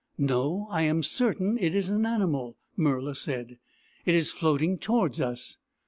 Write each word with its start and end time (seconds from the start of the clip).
"No, 0.17 0.65
I 0.71 0.81
am 0.81 1.03
certain 1.03 1.59
it 1.59 1.75
is 1.75 1.89
an 1.89 2.07
animal," 2.07 2.57
Murla 2.75 3.15
said." 3.15 3.59
It 4.07 4.15
is 4.15 4.31
floating 4.31 4.79
towards 4.79 5.21
us. 5.21 5.57